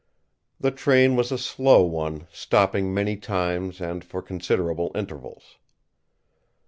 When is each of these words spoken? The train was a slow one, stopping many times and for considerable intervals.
The 0.59 0.71
train 0.71 1.15
was 1.15 1.31
a 1.31 1.37
slow 1.37 1.83
one, 1.83 2.25
stopping 2.31 2.91
many 2.91 3.17
times 3.17 3.79
and 3.79 4.03
for 4.03 4.23
considerable 4.23 4.91
intervals. 4.95 5.59